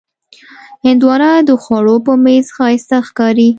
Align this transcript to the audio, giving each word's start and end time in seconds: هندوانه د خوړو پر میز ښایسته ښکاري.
هندوانه 0.85 1.29
د 1.47 1.49
خوړو 1.63 1.95
پر 2.05 2.15
میز 2.23 2.45
ښایسته 2.55 2.97
ښکاري. 3.07 3.49